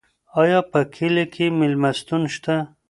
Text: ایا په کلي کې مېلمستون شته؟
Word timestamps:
ایا 0.41 0.59
په 0.71 0.79
کلي 0.95 1.25
کې 1.33 1.45
مېلمستون 1.59 2.21
شته؟ 2.33 2.55